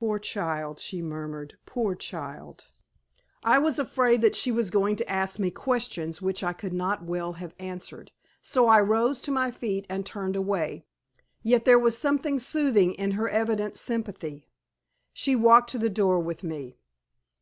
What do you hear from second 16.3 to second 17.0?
me.